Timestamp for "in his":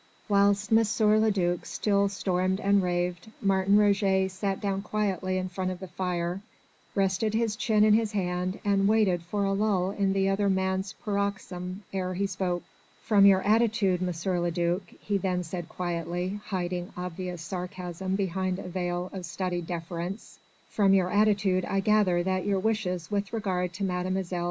7.83-8.13